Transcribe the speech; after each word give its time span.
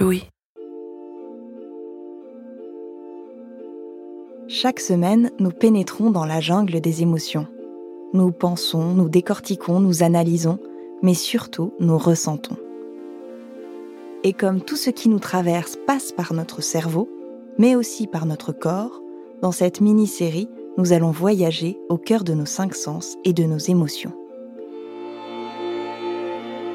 Louis. 0.00 0.22
Chaque 4.46 4.78
semaine, 4.78 5.32
nous 5.40 5.50
pénétrons 5.50 6.10
dans 6.10 6.24
la 6.24 6.40
jungle 6.40 6.80
des 6.80 7.02
émotions. 7.02 7.48
Nous 8.12 8.30
pensons, 8.30 8.94
nous 8.94 9.08
décortiquons, 9.08 9.80
nous 9.80 10.04
analysons, 10.04 10.60
mais 11.02 11.14
surtout 11.14 11.72
nous 11.80 11.98
ressentons. 11.98 12.56
Et 14.22 14.32
comme 14.32 14.60
tout 14.60 14.76
ce 14.76 14.90
qui 14.90 15.08
nous 15.08 15.18
traverse 15.18 15.76
passe 15.84 16.12
par 16.12 16.32
notre 16.32 16.62
cerveau, 16.62 17.08
mais 17.58 17.74
aussi 17.74 18.06
par 18.06 18.24
notre 18.24 18.52
corps, 18.52 19.02
dans 19.42 19.52
cette 19.52 19.80
mini-série, 19.80 20.48
nous 20.76 20.92
allons 20.92 21.10
voyager 21.10 21.76
au 21.88 21.98
cœur 21.98 22.22
de 22.22 22.34
nos 22.34 22.46
cinq 22.46 22.76
sens 22.76 23.16
et 23.24 23.32
de 23.32 23.42
nos 23.42 23.58
émotions. 23.58 24.12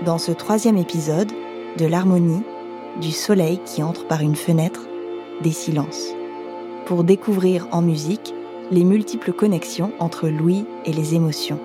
Dans 0.04 0.18
ce 0.18 0.34
troisième 0.34 0.78
épisode, 0.78 1.32
de 1.78 1.86
l'harmonie, 1.86 2.44
du 3.02 3.12
soleil 3.12 3.60
qui 3.66 3.84
entre 3.84 4.08
par 4.08 4.22
une 4.22 4.36
fenêtre, 4.36 4.82
des 5.42 5.52
silences. 5.52 6.10
Pour 6.86 7.04
découvrir 7.04 7.68
en 7.72 7.82
musique 7.82 8.34
les 8.72 8.84
multiples 8.84 9.34
connexions 9.34 9.92
entre 10.00 10.28
l'ouïe 10.28 10.66
et 10.86 10.94
les 10.94 11.16
émotions. 11.16 11.60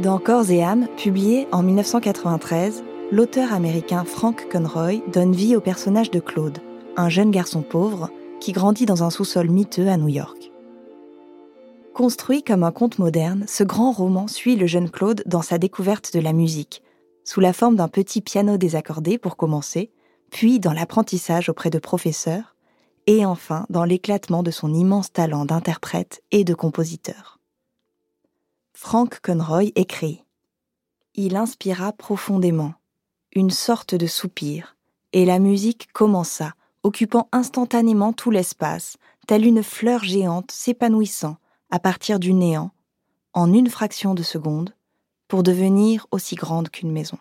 Dans 0.00 0.18
Corps 0.18 0.50
et 0.50 0.62
âme, 0.62 0.88
publié 0.96 1.46
en 1.52 1.62
1993, 1.62 2.82
l'auteur 3.12 3.52
américain 3.52 4.04
Frank 4.04 4.48
Conroy 4.50 5.02
donne 5.12 5.32
vie 5.32 5.54
au 5.54 5.60
personnage 5.60 6.10
de 6.10 6.20
Claude, 6.20 6.58
un 6.96 7.08
jeune 7.08 7.30
garçon 7.30 7.62
pauvre 7.62 8.10
qui 8.40 8.52
grandit 8.52 8.86
dans 8.86 9.04
un 9.04 9.10
sous-sol 9.10 9.50
miteux 9.50 9.88
à 9.88 9.96
New 9.96 10.08
York. 10.08 10.50
Construit 11.94 12.42
comme 12.42 12.64
un 12.64 12.72
conte 12.72 12.98
moderne, 12.98 13.44
ce 13.46 13.62
grand 13.62 13.92
roman 13.92 14.26
suit 14.26 14.56
le 14.56 14.66
jeune 14.66 14.90
Claude 14.90 15.22
dans 15.26 15.42
sa 15.42 15.58
découverte 15.58 16.12
de 16.12 16.18
la 16.18 16.32
musique, 16.32 16.82
sous 17.24 17.40
la 17.40 17.52
forme 17.52 17.76
d'un 17.76 17.88
petit 17.88 18.20
piano 18.20 18.56
désaccordé 18.56 19.18
pour 19.18 19.36
commencer, 19.36 19.90
puis 20.30 20.60
dans 20.60 20.72
l'apprentissage 20.72 21.48
auprès 21.48 21.70
de 21.70 21.78
professeurs, 21.78 22.54
et 23.06 23.24
enfin 23.26 23.66
dans 23.70 23.84
l'éclatement 23.84 24.42
de 24.42 24.50
son 24.50 24.72
immense 24.72 25.12
talent 25.12 25.44
d'interprète 25.44 26.22
et 26.30 26.44
de 26.44 26.54
compositeur. 26.54 27.40
Frank 28.72 29.20
Conroy 29.20 29.72
écrit 29.74 30.24
Il 31.14 31.36
inspira 31.36 31.92
profondément, 31.92 32.74
une 33.32 33.50
sorte 33.50 33.94
de 33.94 34.06
soupir, 34.06 34.76
et 35.12 35.24
la 35.24 35.38
musique 35.38 35.92
commença, 35.92 36.54
occupant 36.82 37.28
instantanément 37.32 38.12
tout 38.12 38.30
l'espace, 38.30 38.96
telle 39.26 39.46
une 39.46 39.62
fleur 39.62 40.04
géante 40.04 40.50
s'épanouissant 40.50 41.36
à 41.70 41.78
partir 41.78 42.18
du 42.18 42.34
néant, 42.34 42.72
en 43.32 43.52
une 43.52 43.70
fraction 43.70 44.14
de 44.14 44.22
seconde, 44.22 44.74
pour 45.28 45.42
devenir 45.42 46.06
aussi 46.10 46.34
grande 46.34 46.68
qu'une 46.68 46.92
maison. 46.92 47.18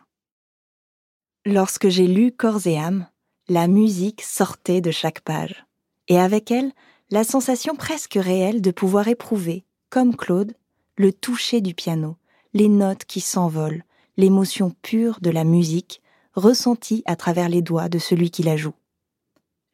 Lorsque 1.45 1.89
j'ai 1.89 2.07
lu 2.07 2.31
Corps 2.31 2.67
et 2.67 2.77
âme, 2.77 3.07
la 3.49 3.67
musique 3.67 4.21
sortait 4.21 4.81
de 4.81 4.91
chaque 4.91 5.21
page, 5.21 5.65
et 6.07 6.17
avec 6.17 6.51
elle, 6.51 6.71
la 7.09 7.23
sensation 7.23 7.75
presque 7.75 8.15
réelle 8.15 8.61
de 8.61 8.71
pouvoir 8.71 9.07
éprouver, 9.07 9.65
comme 9.89 10.15
Claude, 10.15 10.53
le 10.95 11.11
toucher 11.11 11.59
du 11.59 11.73
piano, 11.73 12.15
les 12.53 12.69
notes 12.69 13.05
qui 13.05 13.19
s'envolent, 13.19 13.83
l'émotion 14.15 14.71
pure 14.81 15.19
de 15.21 15.29
la 15.29 15.43
musique, 15.43 16.01
ressentie 16.33 17.03
à 17.05 17.15
travers 17.15 17.49
les 17.49 17.61
doigts 17.61 17.89
de 17.89 17.99
celui 17.99 18.31
qui 18.31 18.43
la 18.43 18.57
joue. 18.57 18.73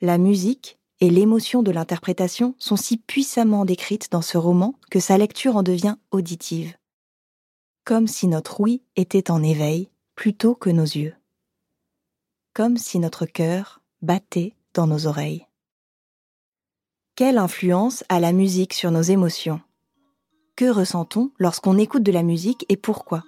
La 0.02 0.18
musique 0.18 0.80
et 1.02 1.10
l'émotion 1.10 1.62
de 1.62 1.72
l'interprétation 1.72 2.56
sont 2.58 2.78
si 2.78 2.98
puissamment 2.98 3.64
décrites 3.64 4.12
dans 4.12 4.22
ce 4.22 4.38
roman 4.38 4.74
que 4.90 5.00
sa 5.00 5.18
lecture 5.18 5.56
en 5.56 5.64
devient 5.64 5.96
auditive 6.12 6.79
comme 7.90 8.08
si 8.08 8.28
notre 8.28 8.62
oui 8.62 8.84
était 8.96 9.32
en 9.32 9.42
éveil 9.42 9.90
plutôt 10.14 10.54
que 10.54 10.70
nos 10.70 10.84
yeux, 10.84 11.16
comme 12.54 12.78
si 12.78 13.00
notre 13.00 13.26
cœur 13.26 13.82
battait 14.04 14.54
dans 14.76 14.86
nos 14.86 15.08
oreilles. 15.08 15.48
Quelle 17.16 17.40
influence 17.40 18.04
a 18.08 18.20
la 18.20 18.32
musique 18.32 18.76
sur 18.76 18.92
nos 18.92 19.02
émotions? 19.02 19.60
Que 20.56 20.70
ressent-on 20.70 21.32
lorsqu'on 21.40 21.80
écoute 21.80 22.04
de 22.04 22.12
la 22.12 22.22
musique 22.22 22.64
et 22.70 22.78
pourquoi? 22.78 23.24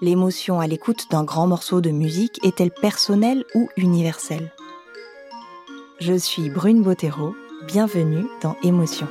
L'émotion 0.00 0.58
à 0.58 0.66
l'écoute 0.66 1.10
d'un 1.10 1.24
grand 1.24 1.46
morceau 1.46 1.82
de 1.82 1.90
musique 1.90 2.42
est-elle 2.46 2.72
personnelle 2.72 3.44
ou 3.54 3.68
universelle? 3.76 4.54
Je 6.00 6.14
suis 6.14 6.48
Brune 6.48 6.82
Bottero, 6.82 7.34
bienvenue 7.66 8.24
dans 8.40 8.56
Émotion. 8.62 9.06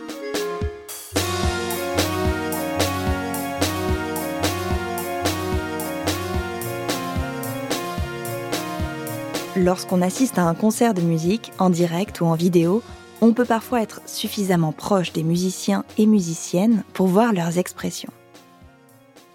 Lorsqu'on 9.63 10.01
assiste 10.01 10.38
à 10.38 10.44
un 10.44 10.56
concert 10.56 10.94
de 10.94 11.00
musique, 11.00 11.53
en 11.57 11.69
direct 11.69 12.19
ou 12.19 12.25
en 12.25 12.35
vidéo, 12.35 12.84
on 13.22 13.31
peut 13.31 13.46
parfois 13.46 13.81
être 13.81 14.01
suffisamment 14.06 14.74
proche 14.74 15.13
des 15.13 15.24
musiciens 15.24 15.85
et 15.97 16.06
musiciennes 16.06 16.84
pour 16.91 17.07
voir 17.07 17.31
leurs 17.31 17.57
expressions. 17.57 18.12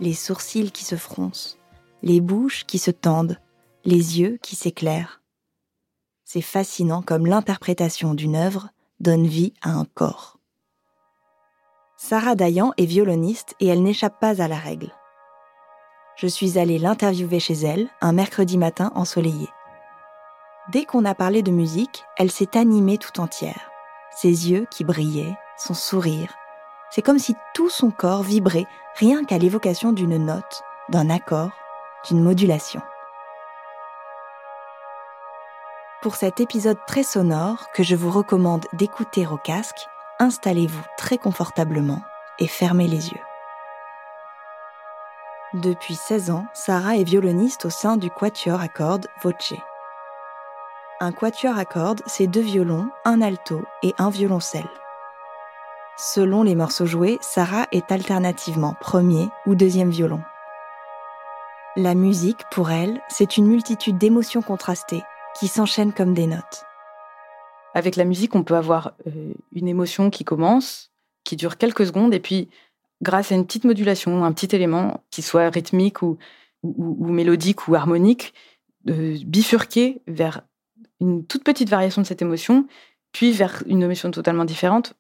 Les 0.01 0.13
sourcils 0.13 0.71
qui 0.71 0.85
se 0.85 0.97
froncent, 0.97 1.57
les 2.03 2.21
bouches 2.21 2.67
qui 2.67 2.79
se 2.79 2.91
tendent, 2.91 3.39
les 3.87 4.21
yeux 4.21 4.39
qui 4.43 4.55
s'éclairent. 4.55 5.23
C'est 6.27 6.43
fascinant 6.43 7.01
comme 7.01 7.25
l'interprétation 7.25 8.13
d'une 8.13 8.37
œuvre 8.37 8.69
donne 9.01 9.27
vie 9.27 9.55
à 9.63 9.71
un 9.71 9.87
corps. 9.87 10.39
Sarah 11.97 12.35
Dayan 12.35 12.75
est 12.77 12.85
violoniste 12.85 13.55
et 13.61 13.69
elle 13.69 13.83
n'échappe 13.83 14.21
pas 14.21 14.43
à 14.43 14.49
la 14.49 14.59
règle. 14.59 14.93
Je 16.17 16.27
suis 16.27 16.59
allée 16.59 16.79
l'interviewer 16.79 17.41
chez 17.41 17.55
elle 17.55 17.89
un 18.03 18.13
mercredi 18.13 18.59
matin 18.59 18.93
ensoleillé. 18.95 19.49
Dès 20.71 20.85
qu'on 20.85 21.07
a 21.07 21.15
parlé 21.15 21.43
de 21.43 21.51
musique, 21.51 22.05
elle 22.19 22.31
s'est 22.31 22.59
animée 22.59 22.99
tout 22.99 23.21
entière. 23.21 23.71
Ses 24.11 24.51
yeux 24.51 24.67
qui 24.71 24.85
brillaient, 24.85 25.35
son 25.57 25.73
sourire. 25.73 26.35
C'est 26.91 27.01
comme 27.01 27.19
si 27.19 27.35
tout 27.55 27.71
son 27.71 27.91
corps 27.91 28.23
vibrait 28.23 28.67
rien 28.97 29.25
qu'à 29.25 29.39
l'évocation 29.39 29.93
d'une 29.93 30.19
note, 30.19 30.63
d'un 30.91 31.09
accord, 31.09 31.53
d'une 32.07 32.23
modulation. 32.23 32.83
Pour 36.03 36.17
cet 36.17 36.39
épisode 36.39 36.79
très 36.87 37.03
sonore 37.03 37.71
que 37.73 37.83
je 37.83 37.97
vous 37.97 38.11
recommande 38.11 38.67
d'écouter 38.75 39.27
au 39.27 39.39
casque, 39.39 39.89
installez-vous 40.19 40.85
très 40.99 41.17
confortablement 41.17 42.03
et 42.39 42.47
fermez 42.47 42.89
les 42.89 43.09
yeux. 43.09 43.21
Depuis 45.55 45.95
16 45.95 46.31
ans, 46.31 46.47
Sarah 46.53 46.99
est 46.99 47.05
violoniste 47.05 47.65
au 47.65 47.71
sein 47.71 47.97
du 47.97 48.11
quatuor 48.11 48.61
à 48.61 48.69
cordes 48.69 49.07
Voce. 49.23 49.55
Un 51.01 51.13
quatuor 51.13 51.57
à 51.57 51.65
cordes, 51.65 52.03
c'est 52.07 52.27
deux 52.27 52.41
violons, 52.41 52.89
un 53.05 53.23
alto 53.23 53.63
et 53.85 53.95
un 53.99 54.11
violoncelle. 54.11 54.69
Selon 55.97 56.43
les 56.43 56.57
morceaux 56.57 56.87
joués, 56.87 57.19
Sarah 57.21 57.69
est 57.71 57.93
alternativement 57.93 58.75
premier 58.81 59.29
ou 59.47 59.55
deuxième 59.55 59.91
violon. 59.91 60.21
La 61.77 61.95
musique, 61.95 62.41
pour 62.51 62.73
elle, 62.73 63.01
c'est 63.09 63.37
une 63.37 63.47
multitude 63.47 63.97
d'émotions 63.97 64.43
contrastées 64.43 65.05
qui 65.39 65.47
s'enchaînent 65.47 65.93
comme 65.93 66.15
des 66.15 66.27
notes. 66.27 66.65
Avec 67.75 67.95
la 67.95 68.05
musique, 68.05 68.35
on 68.35 68.43
peut 68.43 68.57
avoir 68.57 68.95
euh, 69.07 69.35
une 69.53 69.69
émotion 69.69 70.11
qui 70.11 70.25
commence, 70.25 70.91
qui 71.23 71.37
dure 71.37 71.59
quelques 71.59 71.87
secondes, 71.87 72.13
et 72.13 72.19
puis, 72.19 72.49
grâce 73.03 73.31
à 73.31 73.37
une 73.37 73.47
petite 73.47 73.65
modulation, 73.65 74.25
un 74.25 74.33
petit 74.33 74.53
élément, 74.57 75.05
qui 75.13 75.23
soit 75.23 75.49
rythmique 75.49 76.03
ou, 76.03 76.19
mélodique 76.65 77.69
ou 77.69 77.77
harmonique, 77.77 78.35
bifurquer 78.85 80.01
vers 80.09 80.43
une 81.01 81.25
toute 81.25 81.45
petite 81.45 81.69
variation 81.69 82.03
de 82.03 82.07
cette 82.07 82.23
émotion, 82.23 82.67
puis 83.13 83.33
vers 83.33 83.63
une 83.67 83.83
émotion 83.83 84.11
totalement 84.11 84.45
différente. 84.45 84.95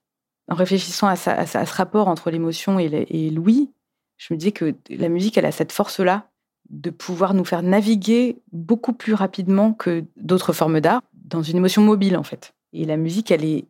En 0.49 0.55
réfléchissant 0.55 1.09
à, 1.09 1.17
ce 1.17 1.75
rapport 1.75 2.09
entre 2.09 2.31
l'émotion 2.31 2.79
et 2.79 3.31
l'ouïe, 3.31 3.71
je 4.17 4.33
me 4.33 4.39
disais 4.39 4.53
que 4.53 4.75
la 4.91 5.09
musique, 5.09 5.39
elle 5.39 5.47
a 5.47 5.53
cette 5.53 5.73
force-là 5.73 6.29
de 6.71 6.91
pouvoir 6.91 7.35
nous 7.35 7.45
faire 7.45 7.63
naviguer 7.63 8.43
beaucoup 8.53 8.93
plus 8.93 9.15
rapidement 9.15 9.73
que 9.73 10.05
d'autres 10.17 10.53
formes 10.53 10.81
d'art 10.81 11.03
dans 11.13 11.43
une 11.43 11.57
émotion 11.57 11.83
mobile, 11.83 12.17
en 12.17 12.23
fait. 12.23 12.55
Et 12.73 12.85
la 12.85 12.97
musique, 12.97 13.31
elle 13.31 13.45
est, 13.45 13.67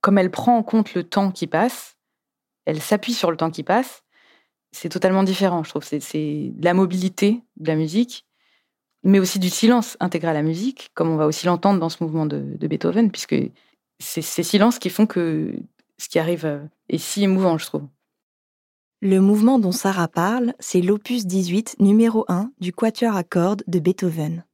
comme 0.00 0.18
elle 0.18 0.30
prend 0.30 0.56
en 0.56 0.62
compte 0.62 0.94
le 0.94 1.02
temps 1.02 1.30
qui 1.30 1.46
passe, 1.46 1.96
elle 2.64 2.80
s'appuie 2.80 3.14
sur 3.14 3.30
le 3.30 3.36
temps 3.36 3.50
qui 3.50 3.62
passe, 3.62 4.04
c'est 4.72 4.88
totalement 4.88 5.22
différent, 5.22 5.64
je 5.64 5.70
trouve. 5.70 5.84
C'est 5.84 6.52
la 6.60 6.74
mobilité 6.74 7.42
de 7.56 7.68
la 7.68 7.76
musique 7.76 8.25
mais 9.06 9.20
aussi 9.20 9.38
du 9.38 9.50
silence 9.50 9.96
intégré 10.00 10.28
à 10.30 10.34
la 10.34 10.42
musique, 10.42 10.90
comme 10.94 11.08
on 11.08 11.16
va 11.16 11.26
aussi 11.26 11.46
l'entendre 11.46 11.78
dans 11.78 11.88
ce 11.88 12.02
mouvement 12.02 12.26
de, 12.26 12.40
Beethoven, 12.66 13.12
puisque 13.12 13.36
c'est 14.00 14.20
ces 14.20 14.42
silences 14.42 14.80
qui 14.80 14.90
font 14.90 15.06
que 15.06 15.54
ce 15.96 16.08
qui 16.08 16.18
arrive 16.18 16.44
euh, 16.44 16.58
est 16.88 16.98
si 16.98 17.22
émouvant, 17.22 17.56
je 17.56 17.66
trouve. 17.66 17.86
Le 19.00 19.20
mouvement 19.20 19.60
dont 19.60 19.70
Sarah 19.70 20.08
parle, 20.08 20.54
c'est 20.58 20.80
l'opus 20.80 21.24
18, 21.24 21.76
numéro 21.78 22.24
1 22.26 22.50
du 22.58 22.72
Quatuor 22.72 23.14
à 23.14 23.22
cordes 23.22 23.62
de 23.68 23.78
Beethoven. 23.78 24.44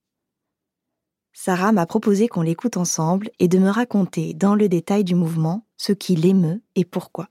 Sarah 1.33 1.73
m'a 1.73 1.87
proposé 1.87 2.29
qu'on 2.29 2.43
l'écoute 2.43 2.77
ensemble 2.77 3.31
et 3.39 3.49
de 3.49 3.59
me 3.59 3.71
raconter 3.71 4.35
dans 4.35 4.55
le 4.55 4.69
détail 4.69 5.03
du 5.03 5.15
mouvement 5.15 5.65
ce 5.79 5.93
qui 5.93 6.15
l'émeut 6.15 6.61
et 6.77 6.85
pourquoi. 6.85 7.29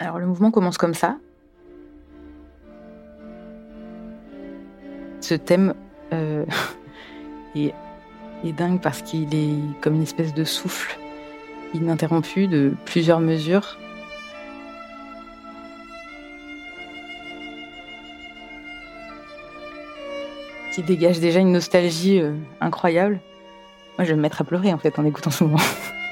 Alors 0.00 0.18
le 0.18 0.26
mouvement 0.26 0.50
commence 0.50 0.78
comme 0.78 0.94
ça. 0.94 1.16
Ce 5.20 5.34
thème 5.34 5.74
euh, 6.12 6.44
dingue 8.44 8.80
parce 8.80 9.02
qu'il 9.02 9.34
est 9.34 9.80
comme 9.80 9.94
une 9.94 10.02
espèce 10.02 10.34
de 10.34 10.44
souffle 10.44 10.98
ininterrompu 11.72 12.46
de 12.46 12.74
plusieurs 12.84 13.20
mesures. 13.20 13.78
qui 20.74 20.82
dégage 20.82 21.20
déjà 21.20 21.38
une 21.38 21.52
nostalgie 21.52 22.20
euh, 22.20 22.32
incroyable. 22.60 23.20
Moi, 23.96 24.04
je 24.04 24.10
vais 24.10 24.16
me 24.16 24.22
mettre 24.22 24.40
à 24.40 24.44
pleurer 24.44 24.72
en 24.72 24.78
fait 24.78 24.98
en 24.98 25.04
écoutant 25.04 25.30
ce 25.30 25.44
moment. 25.44 25.58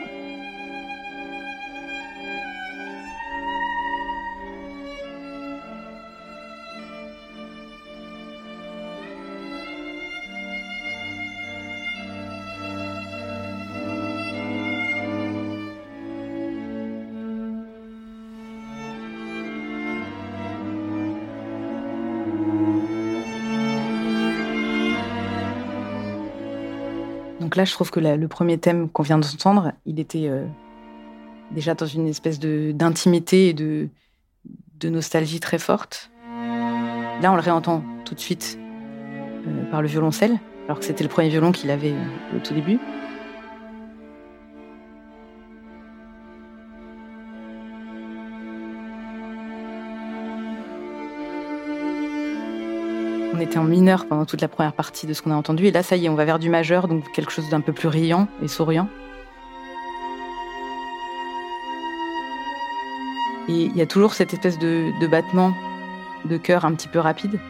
je 27.64 27.72
trouve 27.72 27.90
que 27.90 28.00
le 28.00 28.28
premier 28.28 28.58
thème 28.58 28.88
qu'on 28.88 29.02
vient 29.02 29.18
d'entendre, 29.18 29.72
il 29.86 30.00
était 30.00 30.28
euh, 30.28 30.44
déjà 31.50 31.74
dans 31.74 31.86
une 31.86 32.08
espèce 32.08 32.38
d'intimité 32.40 33.48
et 33.48 33.52
de, 33.52 33.88
de, 34.80 34.88
nostalgie 34.88 35.40
très 35.40 35.58
forte. 35.58 36.10
Là, 37.20 37.32
on 37.32 37.36
le 37.36 37.40
réentend 37.40 37.84
tout 38.04 38.14
de 38.14 38.20
suite 38.20 38.58
euh, 39.46 39.70
par 39.70 39.82
le 39.82 39.88
violoncelle, 39.88 40.38
alors 40.66 40.78
que 40.78 40.84
c'était 40.84 41.04
le 41.04 41.10
premier 41.10 41.28
violon 41.28 41.52
qu'il 41.52 41.70
avait 41.70 41.92
euh, 41.92 42.36
au 42.36 42.40
tout 42.40 42.54
début. 42.54 42.78
En 53.58 53.64
mineur 53.64 54.06
pendant 54.06 54.24
toute 54.24 54.40
la 54.40 54.48
première 54.48 54.72
partie 54.72 55.06
de 55.06 55.12
ce 55.12 55.22
qu'on 55.22 55.30
a 55.30 55.34
entendu. 55.34 55.66
Et 55.66 55.70
là, 55.70 55.82
ça 55.82 55.96
y 55.96 56.06
est, 56.06 56.08
on 56.08 56.14
va 56.14 56.24
vers 56.24 56.38
du 56.38 56.50
majeur, 56.50 56.88
donc 56.88 57.10
quelque 57.12 57.32
chose 57.32 57.48
d'un 57.50 57.60
peu 57.60 57.72
plus 57.72 57.88
riant 57.88 58.28
et 58.42 58.48
souriant. 58.48 58.88
Et 63.48 63.64
il 63.64 63.76
y 63.76 63.82
a 63.82 63.86
toujours 63.86 64.14
cette 64.14 64.32
espèce 64.32 64.58
de 64.58 65.06
battement 65.06 65.52
de 66.24 66.36
cœur 66.36 66.64
un 66.64 66.74
petit 66.74 66.88
peu 66.88 66.98
rapide. 66.98 67.40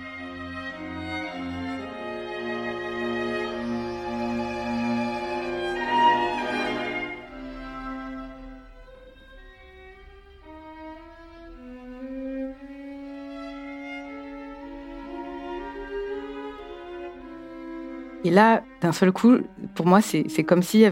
Et 18.25 18.31
là, 18.31 18.63
d'un 18.81 18.93
seul 18.93 19.11
coup, 19.13 19.39
pour 19.75 19.87
moi, 19.87 20.01
c'est 20.01 20.45
comme 20.45 20.63
si 20.63 20.85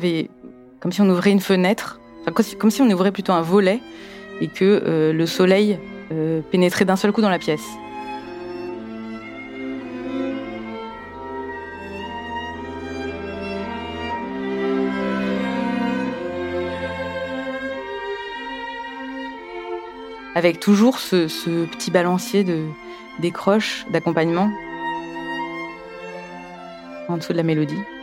on 1.00 1.08
ouvrait 1.08 1.30
une 1.30 1.40
fenêtre, 1.40 2.00
enfin, 2.22 2.32
comme 2.58 2.70
si 2.70 2.82
on 2.82 2.90
ouvrait 2.90 3.12
plutôt 3.12 3.32
un 3.32 3.42
volet 3.42 3.80
et 4.40 4.48
que 4.48 4.82
euh, 4.84 5.12
le 5.12 5.26
soleil 5.26 5.78
euh, 6.12 6.40
pénétrait 6.50 6.84
d'un 6.84 6.96
seul 6.96 7.12
coup 7.12 7.20
dans 7.20 7.30
la 7.30 7.38
pièce. 7.38 7.64
Avec 20.34 20.58
toujours 20.58 20.98
ce, 20.98 21.26
petit 21.66 21.90
balancier 21.90 22.44
de 22.44 22.64
décroche, 23.20 23.84
d'accompagnement 23.90 24.50
en 27.10 27.18
dessous 27.18 27.32
de 27.32 27.38
la 27.38 27.42
mélodie. 27.42 27.99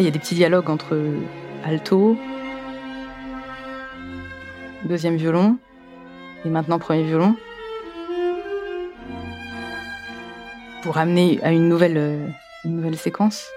Il 0.00 0.04
y 0.04 0.08
a 0.08 0.10
des 0.10 0.18
petits 0.18 0.34
dialogues 0.34 0.70
entre 0.70 0.96
alto, 1.64 2.16
deuxième 4.84 5.16
violon, 5.16 5.58
et 6.44 6.48
maintenant 6.48 6.78
premier 6.78 7.02
violon. 7.02 7.34
Pour 10.82 10.98
amener 10.98 11.40
à 11.42 11.50
une 11.50 11.68
nouvelle, 11.68 11.96
euh, 11.96 12.26
une 12.64 12.76
nouvelle 12.76 12.96
séquence. 12.96 13.48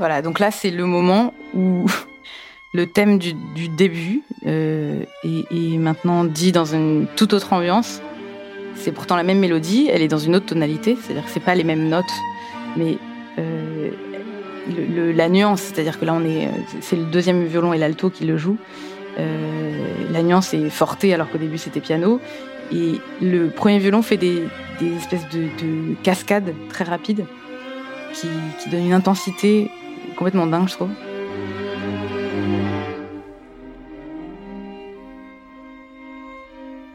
Voilà, 0.00 0.22
donc 0.22 0.38
là, 0.38 0.50
c'est 0.50 0.70
le 0.70 0.86
moment 0.86 1.34
où 1.54 1.84
le 2.72 2.86
thème 2.86 3.18
du, 3.18 3.34
début 3.68 4.22
euh, 4.46 5.04
est, 5.22 5.76
maintenant 5.76 6.24
dit 6.24 6.52
dans 6.52 6.64
une 6.64 7.06
toute 7.16 7.34
autre 7.34 7.52
ambiance. 7.52 8.00
C'est 8.76 8.92
pourtant 8.92 9.14
la 9.14 9.24
même 9.24 9.40
mélodie, 9.40 9.90
elle 9.92 10.00
est 10.00 10.08
dans 10.08 10.18
une 10.18 10.34
autre 10.34 10.46
tonalité, 10.46 10.96
c'est-à-dire 10.96 11.26
que 11.26 11.30
c'est 11.30 11.38
pas 11.38 11.54
les 11.54 11.64
mêmes 11.64 11.90
notes, 11.90 12.10
mais 12.78 12.96
euh, 13.38 13.90
la 15.12 15.28
nuance, 15.28 15.60
c'est-à-dire 15.60 16.00
que 16.00 16.06
là, 16.06 16.14
on 16.14 16.24
est, 16.24 16.48
c'est 16.80 16.96
le 16.96 17.04
deuxième 17.04 17.44
violon 17.44 17.74
et 17.74 17.78
l'alto 17.78 18.08
qui 18.08 18.24
le 18.24 18.38
jouent. 18.38 18.56
Euh, 19.18 19.86
la 20.10 20.22
nuance 20.22 20.54
est 20.54 20.70
fortée 20.70 21.12
alors 21.12 21.28
qu'au 21.28 21.36
début 21.36 21.58
c'était 21.58 21.80
piano. 21.80 22.22
Et 22.72 22.94
le 23.20 23.50
premier 23.50 23.78
violon 23.78 24.00
fait 24.00 24.16
des, 24.16 24.44
espèces 24.96 25.28
de, 25.28 25.94
cascades 26.02 26.54
très 26.70 26.84
rapides 26.84 27.26
qui 28.14 28.70
donnent 28.70 28.86
une 28.86 28.94
intensité 28.94 29.70
complètement 30.20 30.46
dingue, 30.46 30.68
je 30.68 30.74
trouve. 30.74 30.90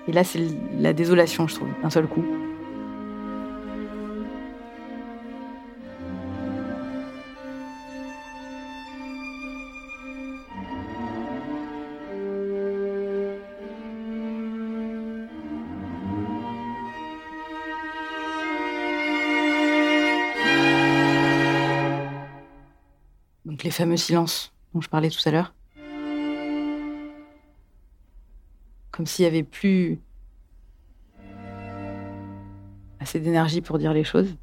Et 0.08 0.12
là, 0.12 0.24
c'est 0.24 0.42
la 0.78 0.94
désolation, 0.94 1.48
je 1.48 1.56
trouve, 1.56 1.70
d'un 1.82 1.90
seul 1.90 2.06
coup. 2.06 2.24
Fameux 23.76 23.98
silences 23.98 24.54
dont 24.74 24.82
je 24.82 24.90
parlais 24.90 25.10
tout 25.10 25.20
à 25.26 25.32
l'heure. 25.32 25.54
Comme 28.92 29.06
s'il 29.06 29.24
y 29.24 29.28
avait 29.28 29.44
plus 29.44 30.00
assez 33.00 33.20
d'énergie 33.20 33.62
pour 33.62 33.78
dire 33.78 33.94
les 33.94 34.06
choses. 34.06 34.36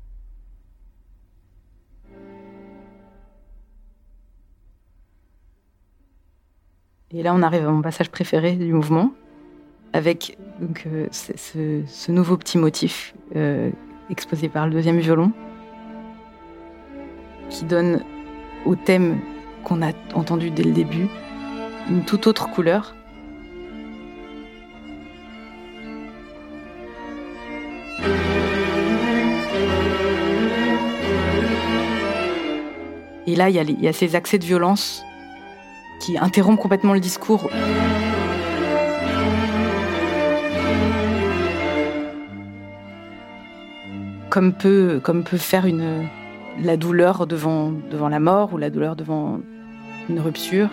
Et 7.11 7.23
là, 7.23 7.35
on 7.35 7.43
arrive 7.43 7.67
à 7.67 7.71
mon 7.71 7.83
passage 7.83 8.11
préféré 8.11 8.57
du 8.57 8.73
mouvement, 8.73 9.13
avec 9.93 10.39
euh, 10.87 11.07
ce, 11.11 12.11
nouveau 12.11 12.39
petit 12.39 12.57
motif 12.57 13.15
euh, 13.37 13.71
exposé 14.09 14.49
par 14.49 14.67
le 14.67 14.73
deuxième 14.73 14.99
violon, 14.99 15.33
qui 17.51 17.65
donne 17.65 18.03
au 18.65 18.75
thème 18.75 19.21
qu'on 19.65 19.83
a 19.83 19.93
entendu 20.15 20.51
dès 20.51 20.63
le 20.63 20.73
début 20.73 21.09
une 21.91 22.05
toute 22.05 22.27
autre 22.27 22.49
couleur. 22.51 22.95
Et 33.27 33.37
là, 33.37 33.49
il 33.49 33.81
y, 33.81 33.89
a 33.89 33.93
ces 33.93 34.15
accès 34.15 34.39
de 34.39 34.45
violence 34.45 35.03
qui 36.01 36.19
interrompent 36.19 36.61
complètement 36.61 36.93
le 36.93 37.01
discours. 37.01 37.49
Comme 44.29 44.53
peut, 44.53 45.01
comme 45.03 45.25
peut 45.25 45.39
faire 45.39 45.67
une, 45.67 46.09
la 46.61 46.77
douleur 46.77 47.27
devant, 47.27 47.73
la 47.91 48.21
mort 48.21 48.53
ou 48.53 48.59
la 48.59 48.71
douleur 48.71 48.97
devant 48.97 49.41
une 50.09 50.21
rupture. 50.21 50.69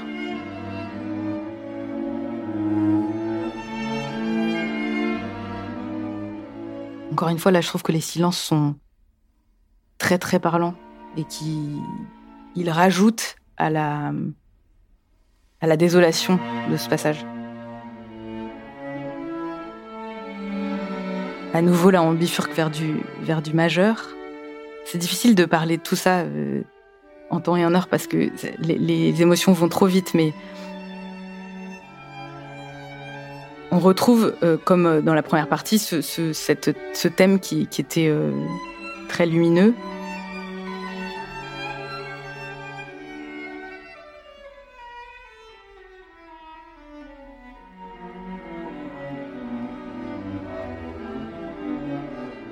Encore 7.11 7.29
une 7.29 7.39
fois, 7.39 7.51
là, 7.51 7.61
je 7.61 7.67
trouve 7.67 7.83
que 7.83 7.91
les 7.91 8.01
silences 8.01 8.39
sont 8.39 8.75
très 9.97 10.17
très 10.17 10.39
parlants 10.39 10.75
et 11.17 11.23
qui 11.23 11.69
ils 12.55 12.69
rajoutent 12.69 13.35
à 13.57 13.69
la 13.69 14.13
à 15.61 15.67
la 15.67 15.75
désolation 15.75 16.39
de 16.71 16.77
ce 16.77 16.87
passage. 16.87 17.25
À 21.53 21.61
nouveau, 21.61 21.89
là, 21.89 22.03
on 22.03 22.13
bifurque 22.13 22.53
vers 22.53 22.69
du, 22.69 23.01
vers 23.21 23.41
du 23.41 23.53
majeur. 23.53 24.15
C'est 24.91 24.97
difficile 24.97 25.35
de 25.35 25.45
parler 25.45 25.77
de 25.77 25.83
tout 25.83 25.95
ça 25.95 26.21
euh, 26.21 26.63
en 27.29 27.39
temps 27.41 27.55
et 27.55 27.63
en 27.63 27.75
heure 27.75 27.87
parce 27.87 28.07
que 28.07 28.31
les, 28.57 29.21
émotions 29.21 29.53
vont 29.53 29.69
trop 29.69 29.85
vite, 29.85 30.15
mais 30.15 30.33
on 33.69 33.77
retrouve, 33.77 34.33
euh, 34.41 34.57
comme 34.57 35.01
dans 35.01 35.13
la 35.13 35.21
première 35.21 35.47
partie, 35.47 35.77
ce, 35.77 37.07
thème 37.07 37.39
qui, 37.39 37.67
était 37.77 38.07
euh, 38.07 38.31
très 39.09 39.27
lumineux, 39.27 39.75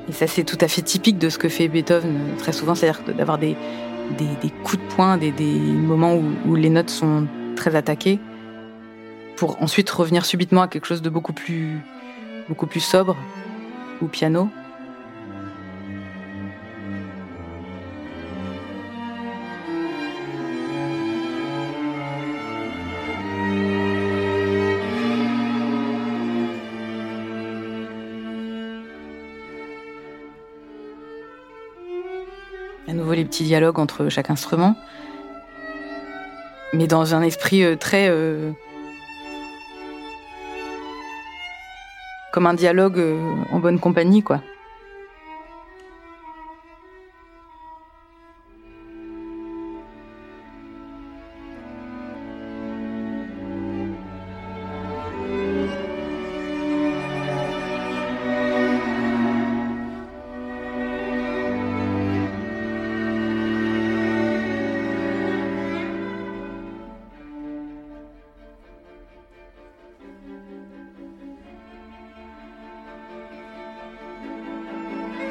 Et 0.09 0.13
ça, 0.13 0.27
c'est 0.27 0.43
tout 0.43 0.57
à 0.61 0.67
fait 0.67 0.81
typique 0.81 1.17
de 1.17 1.29
ce 1.29 1.37
que 1.37 1.49
fait 1.49 1.67
Beethoven 1.67 2.15
euh, 2.15 2.37
très 2.37 2.53
souvent, 2.53 2.75
c'est-à-dire 2.75 3.01
d'avoir 3.15 3.37
des, 3.37 3.55
coups 4.63 4.81
de 4.81 4.95
poing, 4.95 5.17
des, 5.17 5.31
moments 5.31 6.15
où, 6.45 6.55
les 6.55 6.69
notes 6.69 6.89
sont 6.89 7.27
très 7.55 7.75
attaquées, 7.75 8.19
pour 9.35 9.61
ensuite 9.61 9.89
revenir 9.89 10.25
subitement 10.25 10.61
à 10.61 10.67
quelque 10.67 10.85
chose 10.85 11.01
de 11.01 11.09
beaucoup 11.09 11.33
plus, 11.33 11.79
beaucoup 12.47 12.67
plus 12.67 12.79
sobre, 12.79 13.17
ou 14.01 14.07
piano. 14.07 14.49
Les 32.87 33.25
petits 33.25 33.43
dialogues 33.43 33.79
entre 33.79 34.09
chaque 34.09 34.29
instrument, 34.29 34.75
mais 36.73 36.87
dans 36.87 37.15
un 37.15 37.21
esprit 37.21 37.63
euh, 37.63 37.75
très... 37.75 38.07
Euh, 38.09 38.51
comme 42.31 42.45
un 42.45 42.53
dialogue 42.53 42.99
euh, 42.99 43.17
en 43.51 43.59
bonne 43.59 43.79
compagnie, 43.79 44.21
quoi. 44.21 44.41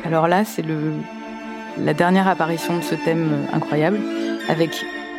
Alors 0.07 0.29
là, 0.29 0.45
c'est 0.45 0.65
la 1.79 1.93
dernière 1.93 2.29
apparition 2.29 2.77
de 2.77 2.83
ce 2.83 2.95
thème 2.95 3.49
incroyable, 3.53 3.99
avec 4.49 4.71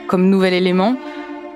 comme 0.08 0.30
nouvel 0.30 0.54
élément 0.54 0.96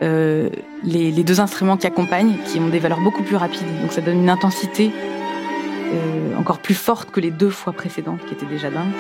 euh, 0.04 0.50
les, 0.84 1.24
deux 1.24 1.40
instruments 1.40 1.78
qui 1.78 1.88
accompagnent, 1.88 2.36
qui 2.46 2.60
ont 2.60 2.68
des 2.68 2.80
valeurs 2.80 3.00
beaucoup 3.00 3.24
plus 3.24 3.38
rapides. 3.38 3.82
Donc 3.82 3.94
ça 3.94 4.02
donne 4.02 4.18
une 4.18 4.30
intensité 4.30 4.92
euh, 5.94 6.36
encore 6.38 6.60
plus 6.60 6.76
forte 6.76 7.10
que 7.10 7.22
les 7.22 7.32
deux 7.32 7.50
fois 7.50 7.72
précédentes, 7.72 8.20
qui 8.26 8.34
étaient 8.34 8.46
déjà 8.46 8.70
dingues. 8.70 8.92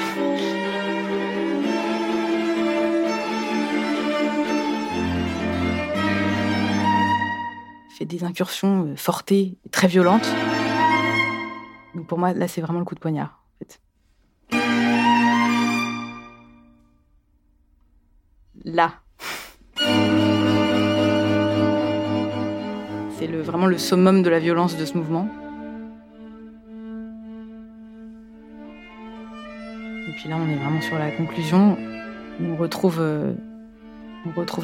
fait 7.90 8.06
des 8.06 8.24
incursions 8.24 8.86
euh, 8.86 8.96
fortées, 8.96 9.58
très 9.72 9.90
violentes. 9.90 10.30
Donc 11.96 12.08
pour 12.08 12.18
moi, 12.18 12.32
là, 12.32 12.48
c'est 12.48 12.62
vraiment 12.62 12.80
le 12.80 12.86
coup 12.86 12.96
de 12.96 13.02
poignard. 13.02 13.41
Là. 18.66 18.94
C'est 23.18 23.28
vraiment 23.28 23.68
le 23.68 23.78
summum 23.78 24.24
de 24.24 24.30
la 24.30 24.40
violence 24.40 24.78
de 24.78 24.86
ce 24.86 24.98
mouvement. 24.98 25.28
Et 30.08 30.14
puis 30.14 30.30
là, 30.30 30.38
on 30.38 30.50
est 30.50 30.56
vraiment 30.56 30.82
sur 30.82 30.98
la 30.98 31.12
conclusion. 31.12 31.78
On 32.42 32.56
retrouve, 32.56 32.98
euh, 33.00 33.34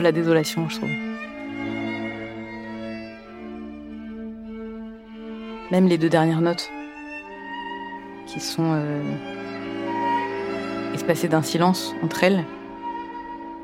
la 0.01 0.11
désolation, 0.11 0.67
je 0.69 0.77
trouve. 0.77 0.89
Même 5.71 5.87
les 5.87 5.97
deux 5.97 6.09
dernières 6.09 6.41
notes, 6.41 6.71
qui 8.25 8.39
sont 8.39 8.73
euh, 8.73 9.01
espacées 10.93 11.27
d'un 11.27 11.41
silence 11.41 11.93
entre 12.01 12.23
elles 12.23 12.43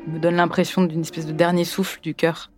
me 0.07 0.19
donne 0.19 0.35
l'impression 0.35 0.83
d'une 0.83 1.01
espèce 1.01 1.25
de 1.25 1.31
dernier 1.31 1.65
souffle 1.65 2.01
du 2.01 2.13
cœur. 2.15 2.51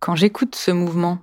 Quand 0.00 0.16
j'écoute 0.16 0.54
ce 0.54 0.70
mouvement 0.70 1.18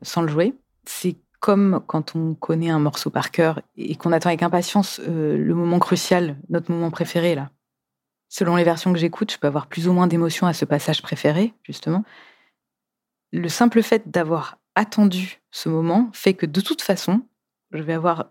sans 0.00 0.22
le 0.22 0.28
jouer, 0.28 0.54
c'est 0.84 1.16
comme 1.40 1.82
quand 1.86 2.16
on 2.16 2.34
connaît 2.34 2.70
un 2.70 2.78
morceau 2.78 3.10
par 3.10 3.30
cœur 3.30 3.60
et 3.76 3.94
qu'on 3.94 4.12
attend 4.12 4.30
avec 4.30 4.42
impatience 4.42 5.00
euh, 5.06 5.36
le 5.36 5.54
moment 5.54 5.78
crucial, 5.78 6.38
notre 6.48 6.70
moment 6.70 6.90
préféré 6.90 7.34
là. 7.34 7.50
Selon 8.28 8.56
les 8.56 8.64
versions 8.64 8.92
que 8.92 8.98
j'écoute, 8.98 9.32
je 9.32 9.38
peux 9.38 9.46
avoir 9.46 9.66
plus 9.66 9.86
ou 9.86 9.92
moins 9.92 10.06
d'émotion 10.06 10.46
à 10.46 10.52
ce 10.52 10.64
passage 10.64 11.00
préféré, 11.00 11.54
justement. 11.62 12.04
Le 13.32 13.48
simple 13.48 13.82
fait 13.82 14.10
d'avoir 14.10 14.58
attendu 14.74 15.40
ce 15.50 15.68
moment 15.68 16.10
fait 16.12 16.34
que 16.34 16.46
de 16.46 16.60
toute 16.60 16.82
façon, 16.82 17.22
je 17.70 17.82
vais 17.82 17.92
avoir 17.92 18.30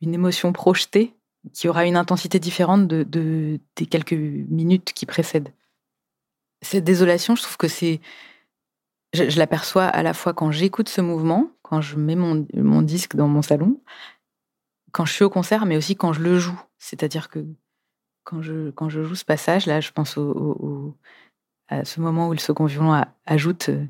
une 0.00 0.14
émotion 0.14 0.52
projetée 0.52 1.14
qui 1.52 1.68
aura 1.68 1.86
une 1.86 1.96
intensité 1.96 2.38
différente 2.38 2.86
de, 2.88 3.60
des 3.76 3.86
quelques 3.86 4.12
minutes 4.12 4.92
qui 4.92 5.06
précèdent. 5.06 5.52
Cette 6.62 6.84
désolation, 6.84 7.36
je 7.36 7.42
trouve 7.42 7.56
que 7.56 7.68
c'est. 7.68 8.00
Je, 9.12 9.38
l'aperçois 9.38 9.84
à 9.84 10.02
la 10.02 10.12
fois 10.12 10.34
quand 10.34 10.50
j'écoute 10.50 10.88
ce 10.88 11.00
mouvement, 11.00 11.50
quand 11.62 11.80
je 11.80 11.96
mets 11.96 12.16
mon, 12.16 12.46
mon, 12.54 12.82
disque 12.82 13.16
dans 13.16 13.28
mon 13.28 13.40
salon, 13.40 13.80
quand 14.92 15.04
je 15.04 15.12
suis 15.12 15.24
au 15.24 15.30
concert, 15.30 15.64
mais 15.64 15.76
aussi 15.76 15.96
quand 15.96 16.12
je 16.12 16.20
le 16.20 16.38
joue. 16.38 16.60
C'est-à-dire 16.78 17.28
que 17.28 17.46
quand 18.24 18.42
je, 18.42 18.70
quand 18.70 18.88
je 18.88 19.04
joue 19.04 19.14
ce 19.14 19.24
passage, 19.24 19.66
là, 19.66 19.80
je 19.80 19.92
pense 19.92 20.18
au, 20.18 20.96
à 21.68 21.84
ce 21.84 22.00
moment 22.00 22.28
où 22.28 22.32
le 22.32 22.38
second 22.38 22.66
violon 22.66 23.04
ajoute 23.24 23.68
euh, 23.70 23.86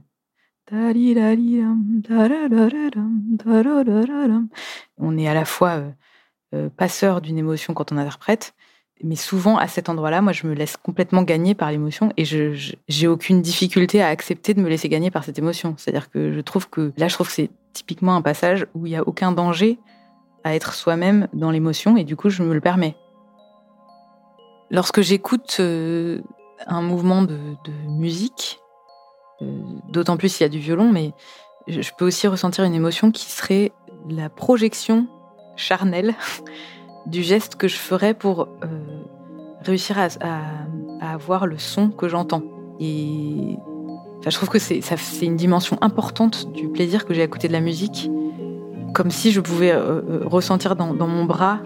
On 4.99 5.17
est 5.17 5.29
à 5.29 5.35
la 5.35 5.45
fois 5.45 5.71
euh, 5.71 5.91
euh, 6.55 6.69
passeur 6.69 7.21
d'une 7.21 7.39
émotion 7.39 7.73
quand 7.73 7.93
on 7.93 7.99
interprète, 7.99 8.55
mais 9.03 9.17
souvent 9.17 9.59
à 9.59 9.69
cet 9.69 9.89
endroit-là, 9.89 10.23
moi, 10.23 10.33
je 10.33 10.47
me 10.47 10.55
laisse 10.55 10.77
complètement 10.77 11.23
gagner 11.23 11.55
par 11.55 11.71
l'émotion 11.71 12.13
et 12.17 12.25
je 12.25 12.75
j'ai 12.89 13.07
aucune 13.07 13.43
difficulté 13.43 14.03
à 14.03 14.09
accepter 14.09 14.55
de 14.55 14.61
me 14.61 14.69
laisser 14.69 14.89
gagner 14.89 15.11
par 15.11 15.25
cette 15.25 15.39
émotion. 15.39 15.75
C'est-à-dire 15.77 16.11
que 16.11 16.33
je 16.33 16.41
trouve 16.41 16.69
que 16.69 16.93
là, 16.97 17.09
je 17.09 17.15
trouve 17.15 17.29
que 17.29 17.33
c'est 17.33 17.51
typiquement 17.73 18.17
un 18.17 18.23
passage 18.23 18.67
où 18.75 18.87
il 18.87 18.91
n'y 18.91 18.97
a 18.97 19.07
aucun 19.07 19.33
danger 19.33 19.79
à 20.45 20.55
être 20.55 20.75
soi-même 20.75 21.29
dans 21.33 21.51
l'émotion 21.51 21.97
et 21.97 22.05
du 22.05 22.17
coup, 22.17 22.31
je 22.31 22.43
me 22.43 22.55
le 22.55 22.61
permets. 22.61 22.97
Lorsque 24.71 25.01
j'écoute 25.01 25.59
euh, 25.61 26.21
un 26.67 26.83
mouvement 26.83 27.23
de, 27.23 27.39
musique, 27.89 28.59
d'autant 29.41 30.17
plus 30.17 30.29
s'il 30.29 30.45
y 30.45 30.47
a 30.47 30.49
du 30.49 30.59
violon, 30.59 30.91
mais 30.91 31.13
je 31.69 31.91
peux 31.97 32.07
aussi 32.07 32.27
ressentir 32.27 32.65
une 32.65 32.75
émotion 32.75 33.11
qui 33.11 33.31
serait 33.31 33.73
la 34.09 34.29
projection 34.29 35.07
charnelle 35.57 36.15
du 37.07 37.23
geste 37.23 37.57
que 37.57 37.69
je 37.69 37.77
ferais 37.77 38.15
pour 38.15 38.43
euh, 38.43 38.67
réussir 39.63 39.99
à, 39.99 40.09
avoir 41.01 41.47
le 41.47 41.59
son 41.59 41.91
que 41.91 42.09
j'entends. 42.09 42.43
Et 42.81 43.57
je 44.25 44.31
trouve 44.31 44.49
que 44.49 44.59
c'est 44.59 44.81
une 45.23 45.37
dimension 45.37 45.79
importante 45.81 46.53
du 46.53 46.69
plaisir 46.69 47.05
que 47.05 47.15
j'ai 47.15 47.23
à 47.23 47.25
écouter 47.25 47.49
de 47.49 47.53
la 47.53 47.61
musique, 47.61 48.11
comme 48.97 49.11
si 49.11 49.31
je 49.31 49.43
pouvais 49.43 49.73
euh, 49.73 50.01
euh, 50.09 50.21
ressentir 50.25 50.75
dans, 50.75 50.95
mon 50.95 51.27
bras 51.27 51.61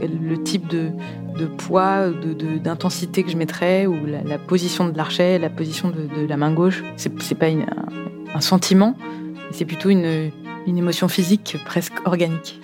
le 0.00 0.36
type 0.44 0.68
de, 0.68 0.92
poids, 1.58 2.10
d'intensité 2.62 3.24
que 3.24 3.30
je 3.30 3.36
mettrais, 3.36 3.86
ou 3.86 3.96
la, 4.06 4.38
position 4.38 4.88
de 4.88 4.96
l'archet, 4.96 5.40
la 5.40 5.50
position 5.50 5.90
de, 5.90 6.26
la 6.28 6.36
main 6.36 6.52
gauche. 6.52 6.84
C'est 6.96 7.34
pas 7.34 7.46
un, 7.46 8.40
sentiment, 8.40 8.94
c'est 9.50 9.64
plutôt 9.64 9.90
une 9.90 10.30
émotion 10.68 11.08
physique 11.08 11.56
presque 11.66 11.94
organique. 12.04 12.60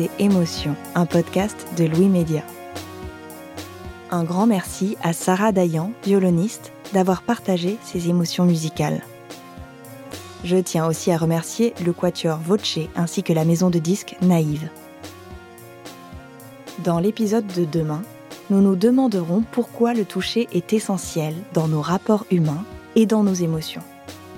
D'écouter 0.00 0.10
Émotion, 0.18 0.76
un 0.94 1.06
podcast 1.06 1.66
de 1.76 1.84
Louis 1.84 2.08
Média. 2.08 2.42
Un 4.10 4.24
grand 4.24 4.46
merci 4.46 4.96
à 5.02 5.12
Sarah 5.12 5.52
Dayan, 5.52 5.92
violoniste, 6.04 6.72
d'avoir 6.92 7.22
partagé 7.22 7.76
ses 7.82 8.08
émotions 8.08 8.44
musicales. 8.44 9.02
Je 10.44 10.56
tiens 10.56 10.86
aussi 10.86 11.12
à 11.12 11.18
remercier 11.18 11.74
le 11.84 11.92
quatuor 11.92 12.38
Voce 12.38 12.78
ainsi 12.96 13.22
que 13.22 13.32
la 13.32 13.44
maison 13.44 13.70
de 13.70 13.78
disques 13.78 14.16
Naïve. 14.22 14.70
Dans 16.84 16.98
l'épisode 16.98 17.46
de 17.46 17.64
demain, 17.64 18.02
nous 18.48 18.62
nous 18.62 18.76
demanderons 18.76 19.44
pourquoi 19.52 19.92
le 19.94 20.04
toucher 20.04 20.48
est 20.52 20.72
essentiel 20.72 21.34
dans 21.52 21.68
nos 21.68 21.82
rapports 21.82 22.26
humains 22.30 22.64
et 22.96 23.06
dans 23.06 23.22
nos 23.22 23.34
émotions. 23.34 23.82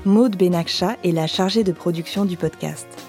Maude 0.04 0.36
Benaksha 0.36 0.96
est 1.04 1.12
la 1.12 1.26
chargée 1.26 1.62
de 1.62 1.72
production 1.72 2.24
du 2.24 2.36
podcast. 2.36 3.01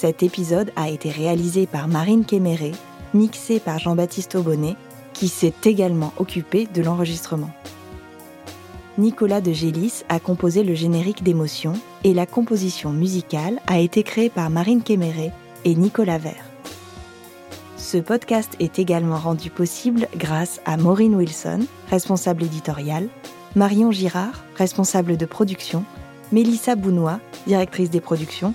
Cet 0.00 0.22
épisode 0.22 0.72
a 0.76 0.88
été 0.88 1.10
réalisé 1.10 1.66
par 1.66 1.86
Marine 1.86 2.24
Kéméré, 2.24 2.72
mixé 3.12 3.60
par 3.60 3.78
Jean-Baptiste 3.78 4.34
Aubonnet, 4.34 4.76
qui 5.12 5.28
s'est 5.28 5.52
également 5.66 6.14
occupé 6.16 6.66
de 6.72 6.80
l'enregistrement. 6.80 7.50
Nicolas 8.96 9.42
de 9.42 9.52
Gélis 9.52 10.04
a 10.08 10.18
composé 10.18 10.64
le 10.64 10.72
générique 10.72 11.22
d'émotion 11.22 11.74
et 12.02 12.14
la 12.14 12.24
composition 12.24 12.92
musicale 12.92 13.60
a 13.66 13.78
été 13.78 14.02
créée 14.02 14.30
par 14.30 14.48
Marine 14.48 14.82
Kéméré 14.82 15.32
et 15.66 15.74
Nicolas 15.74 16.16
Vert. 16.16 16.46
Ce 17.76 17.98
podcast 17.98 18.56
est 18.58 18.78
également 18.78 19.18
rendu 19.18 19.50
possible 19.50 20.08
grâce 20.16 20.62
à 20.64 20.78
Maureen 20.78 21.14
Wilson, 21.14 21.66
responsable 21.90 22.44
éditoriale, 22.44 23.10
Marion 23.54 23.92
Girard, 23.92 24.44
responsable 24.56 25.18
de 25.18 25.26
production, 25.26 25.84
Mélissa 26.32 26.74
Bounois, 26.74 27.20
directrice 27.46 27.90
des 27.90 28.00
productions, 28.00 28.54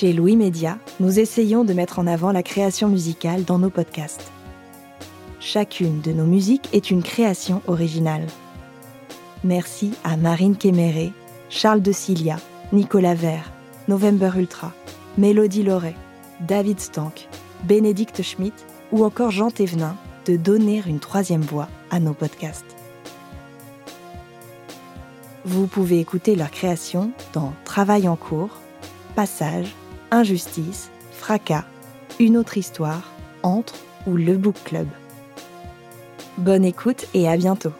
Chez 0.00 0.14
Louis 0.14 0.34
Média, 0.34 0.78
nous 0.98 1.18
essayons 1.18 1.62
de 1.62 1.74
mettre 1.74 1.98
en 1.98 2.06
avant 2.06 2.32
la 2.32 2.42
création 2.42 2.88
musicale 2.88 3.44
dans 3.44 3.58
nos 3.58 3.68
podcasts. 3.68 4.32
Chacune 5.40 6.00
de 6.00 6.10
nos 6.10 6.24
musiques 6.24 6.70
est 6.72 6.90
une 6.90 7.02
création 7.02 7.60
originale. 7.66 8.26
Merci 9.44 9.92
à 10.02 10.16
Marine 10.16 10.56
Kéméré, 10.56 11.12
Charles 11.50 11.82
de 11.82 11.92
Cilia, 11.92 12.38
Nicolas 12.72 13.12
Vert, 13.12 13.52
November 13.88 14.30
Ultra, 14.38 14.72
Mélodie 15.18 15.64
Loret, 15.64 15.96
David 16.48 16.80
Stank, 16.80 17.28
Bénédicte 17.64 18.22
Schmidt 18.22 18.56
ou 18.92 19.04
encore 19.04 19.32
Jean 19.32 19.50
Thévenin 19.50 19.98
de 20.24 20.36
donner 20.36 20.82
une 20.86 21.00
troisième 21.00 21.42
voix 21.42 21.68
à 21.90 22.00
nos 22.00 22.14
podcasts. 22.14 22.74
Vous 25.44 25.66
pouvez 25.66 26.00
écouter 26.00 26.36
leur 26.36 26.50
création 26.50 27.10
dans 27.34 27.52
Travail 27.66 28.08
en 28.08 28.16
cours, 28.16 28.48
Passage 29.14 29.74
Injustice, 30.12 30.90
Fracas, 31.12 31.64
Une 32.18 32.36
autre 32.36 32.58
histoire, 32.58 33.12
Entre 33.44 33.76
ou 34.08 34.16
Le 34.16 34.36
Book 34.36 34.56
Club. 34.64 34.88
Bonne 36.36 36.64
écoute 36.64 37.06
et 37.14 37.28
à 37.28 37.36
bientôt 37.36 37.72